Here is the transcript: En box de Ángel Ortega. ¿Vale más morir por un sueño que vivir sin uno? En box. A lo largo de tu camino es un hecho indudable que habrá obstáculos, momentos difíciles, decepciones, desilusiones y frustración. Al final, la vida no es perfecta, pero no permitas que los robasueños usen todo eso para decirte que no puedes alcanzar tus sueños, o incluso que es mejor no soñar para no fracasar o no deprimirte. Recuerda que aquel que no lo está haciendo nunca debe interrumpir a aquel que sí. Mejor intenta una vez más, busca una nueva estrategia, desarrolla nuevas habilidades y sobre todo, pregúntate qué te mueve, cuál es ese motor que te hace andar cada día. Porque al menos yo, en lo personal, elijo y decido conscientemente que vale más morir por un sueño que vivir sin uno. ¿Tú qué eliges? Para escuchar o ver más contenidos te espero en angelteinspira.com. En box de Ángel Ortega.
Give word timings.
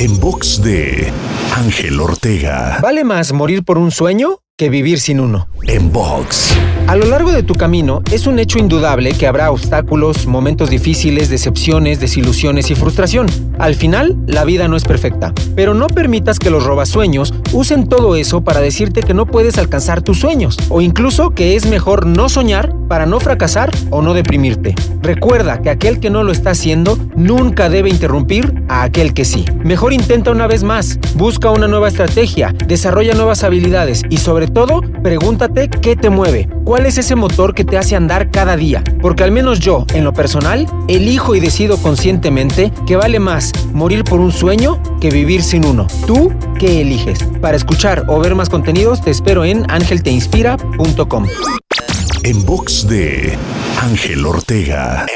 En 0.00 0.20
box 0.20 0.62
de 0.62 1.12
Ángel 1.56 1.98
Ortega. 1.98 2.78
¿Vale 2.80 3.02
más 3.02 3.32
morir 3.32 3.64
por 3.64 3.78
un 3.78 3.90
sueño 3.90 4.38
que 4.56 4.68
vivir 4.68 5.00
sin 5.00 5.18
uno? 5.18 5.48
En 5.66 5.90
box. 5.90 6.54
A 6.86 6.94
lo 6.94 7.06
largo 7.06 7.32
de 7.32 7.42
tu 7.42 7.54
camino 7.54 8.02
es 8.12 8.28
un 8.28 8.38
hecho 8.38 8.60
indudable 8.60 9.12
que 9.14 9.26
habrá 9.26 9.50
obstáculos, 9.50 10.28
momentos 10.28 10.70
difíciles, 10.70 11.30
decepciones, 11.30 11.98
desilusiones 11.98 12.70
y 12.70 12.76
frustración. 12.76 13.26
Al 13.58 13.74
final, 13.74 14.16
la 14.28 14.44
vida 14.44 14.68
no 14.68 14.76
es 14.76 14.84
perfecta, 14.84 15.32
pero 15.56 15.74
no 15.74 15.88
permitas 15.88 16.38
que 16.38 16.50
los 16.50 16.62
robasueños 16.62 17.34
usen 17.52 17.88
todo 17.88 18.14
eso 18.14 18.42
para 18.42 18.60
decirte 18.60 19.02
que 19.02 19.14
no 19.14 19.26
puedes 19.26 19.58
alcanzar 19.58 20.02
tus 20.02 20.20
sueños, 20.20 20.56
o 20.68 20.80
incluso 20.80 21.30
que 21.30 21.56
es 21.56 21.66
mejor 21.66 22.06
no 22.06 22.28
soñar 22.28 22.72
para 22.88 23.04
no 23.04 23.18
fracasar 23.18 23.70
o 23.90 24.00
no 24.00 24.14
deprimirte. 24.14 24.76
Recuerda 25.02 25.62
que 25.62 25.70
aquel 25.70 26.00
que 26.00 26.10
no 26.10 26.22
lo 26.22 26.32
está 26.32 26.50
haciendo 26.50 26.98
nunca 27.16 27.68
debe 27.68 27.88
interrumpir 27.88 28.62
a 28.68 28.82
aquel 28.82 29.14
que 29.14 29.24
sí. 29.24 29.44
Mejor 29.64 29.92
intenta 29.92 30.30
una 30.30 30.46
vez 30.46 30.62
más, 30.62 30.98
busca 31.14 31.50
una 31.50 31.68
nueva 31.68 31.88
estrategia, 31.88 32.54
desarrolla 32.66 33.14
nuevas 33.14 33.44
habilidades 33.44 34.02
y 34.10 34.18
sobre 34.18 34.48
todo, 34.48 34.82
pregúntate 35.02 35.68
qué 35.68 35.96
te 35.96 36.10
mueve, 36.10 36.48
cuál 36.64 36.86
es 36.86 36.98
ese 36.98 37.14
motor 37.14 37.54
que 37.54 37.64
te 37.64 37.78
hace 37.78 37.96
andar 37.96 38.30
cada 38.30 38.56
día. 38.56 38.82
Porque 39.00 39.24
al 39.24 39.32
menos 39.32 39.60
yo, 39.60 39.84
en 39.94 40.04
lo 40.04 40.12
personal, 40.12 40.66
elijo 40.88 41.34
y 41.34 41.40
decido 41.40 41.76
conscientemente 41.78 42.72
que 42.86 42.96
vale 42.96 43.20
más 43.20 43.52
morir 43.72 44.04
por 44.04 44.20
un 44.20 44.32
sueño 44.32 44.80
que 45.00 45.10
vivir 45.10 45.42
sin 45.42 45.64
uno. 45.64 45.86
¿Tú 46.06 46.32
qué 46.58 46.80
eliges? 46.80 47.18
Para 47.40 47.56
escuchar 47.56 48.04
o 48.08 48.18
ver 48.20 48.34
más 48.34 48.48
contenidos 48.48 49.02
te 49.02 49.10
espero 49.10 49.44
en 49.44 49.70
angelteinspira.com. 49.70 51.26
En 52.24 52.44
box 52.44 52.86
de 52.88 53.38
Ángel 53.80 54.26
Ortega. 54.26 55.06